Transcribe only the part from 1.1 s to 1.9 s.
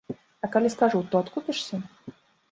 то адкупішся?